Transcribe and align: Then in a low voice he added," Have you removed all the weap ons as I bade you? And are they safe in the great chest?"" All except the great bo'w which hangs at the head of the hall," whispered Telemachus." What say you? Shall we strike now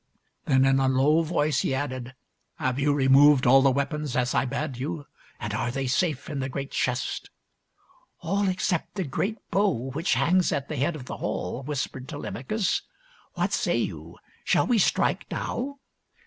Then 0.45 0.65
in 0.65 0.79
a 0.79 0.87
low 0.87 1.21
voice 1.21 1.59
he 1.59 1.75
added," 1.75 2.15
Have 2.55 2.79
you 2.79 2.91
removed 2.91 3.45
all 3.45 3.61
the 3.61 3.69
weap 3.69 3.93
ons 3.93 4.15
as 4.17 4.33
I 4.33 4.45
bade 4.45 4.77
you? 4.77 5.05
And 5.39 5.53
are 5.53 5.69
they 5.69 5.85
safe 5.85 6.27
in 6.27 6.39
the 6.39 6.49
great 6.49 6.71
chest?"" 6.71 7.29
All 8.23 8.47
except 8.49 8.95
the 8.95 9.03
great 9.03 9.37
bo'w 9.51 9.93
which 9.93 10.15
hangs 10.15 10.51
at 10.51 10.69
the 10.69 10.77
head 10.77 10.95
of 10.95 11.05
the 11.05 11.17
hall," 11.17 11.61
whispered 11.61 12.07
Telemachus." 12.09 12.81
What 13.35 13.53
say 13.53 13.77
you? 13.77 14.17
Shall 14.43 14.65
we 14.65 14.79
strike 14.79 15.29
now 15.29 15.77